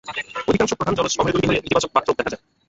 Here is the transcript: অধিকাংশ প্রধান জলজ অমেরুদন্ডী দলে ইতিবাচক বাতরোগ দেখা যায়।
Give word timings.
অধিকাংশ 0.47 0.71
প্রধান 0.73 0.93
জলজ 0.97 1.13
অমেরুদন্ডী 1.15 1.47
দলে 1.47 1.59
ইতিবাচক 1.61 1.91
বাতরোগ 1.93 2.15
দেখা 2.17 2.31
যায়। 2.31 2.41